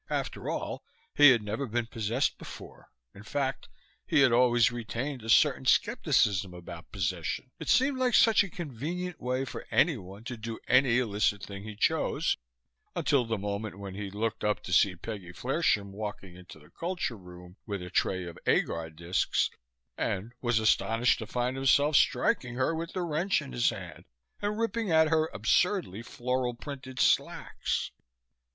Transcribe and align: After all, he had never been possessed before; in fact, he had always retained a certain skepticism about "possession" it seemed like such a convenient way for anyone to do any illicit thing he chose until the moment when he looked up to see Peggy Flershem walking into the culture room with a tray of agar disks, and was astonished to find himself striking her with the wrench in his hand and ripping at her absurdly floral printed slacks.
After 0.09 0.49
all, 0.49 0.81
he 1.15 1.29
had 1.29 1.43
never 1.43 1.67
been 1.67 1.85
possessed 1.85 2.39
before; 2.39 2.89
in 3.13 3.21
fact, 3.21 3.69
he 4.07 4.21
had 4.21 4.31
always 4.31 4.71
retained 4.71 5.21
a 5.21 5.29
certain 5.29 5.67
skepticism 5.67 6.55
about 6.55 6.91
"possession" 6.91 7.51
it 7.59 7.69
seemed 7.69 7.99
like 7.99 8.15
such 8.15 8.43
a 8.43 8.49
convenient 8.49 9.21
way 9.21 9.45
for 9.45 9.67
anyone 9.69 10.23
to 10.23 10.35
do 10.37 10.57
any 10.67 10.97
illicit 10.97 11.43
thing 11.43 11.61
he 11.65 11.75
chose 11.75 12.35
until 12.95 13.25
the 13.25 13.37
moment 13.37 13.77
when 13.77 13.93
he 13.93 14.09
looked 14.09 14.43
up 14.43 14.63
to 14.63 14.73
see 14.73 14.95
Peggy 14.95 15.31
Flershem 15.33 15.91
walking 15.91 16.33
into 16.35 16.57
the 16.57 16.71
culture 16.71 17.15
room 17.15 17.57
with 17.67 17.83
a 17.83 17.91
tray 17.91 18.23
of 18.23 18.39
agar 18.47 18.89
disks, 18.89 19.51
and 19.99 20.33
was 20.41 20.57
astonished 20.57 21.19
to 21.19 21.27
find 21.27 21.55
himself 21.55 21.95
striking 21.95 22.55
her 22.55 22.73
with 22.73 22.91
the 22.93 23.03
wrench 23.03 23.39
in 23.39 23.51
his 23.51 23.69
hand 23.69 24.05
and 24.41 24.57
ripping 24.57 24.89
at 24.89 25.09
her 25.09 25.29
absurdly 25.31 26.01
floral 26.01 26.55
printed 26.55 26.99
slacks. 26.99 27.91